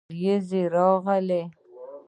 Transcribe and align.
ورېځې 0.15 0.61
راغلې 0.73 1.41